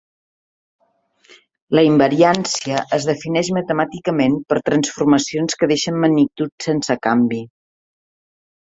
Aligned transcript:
La 1.79 1.83
invariància 1.87 2.79
es 2.99 3.05
defineix 3.11 3.53
matemàticament 3.59 4.39
per 4.49 4.61
transformacions 4.71 5.61
que 5.61 5.71
deixen 5.75 6.03
magnituds 6.07 6.71
sense 6.71 7.01
canvi. 7.09 7.47